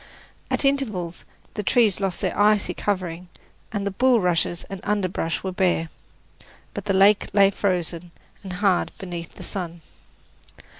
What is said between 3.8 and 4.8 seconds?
the bulrushes